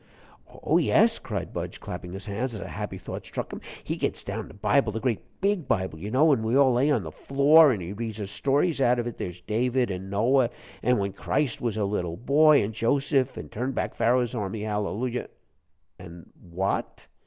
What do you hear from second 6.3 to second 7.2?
an' we all lay on the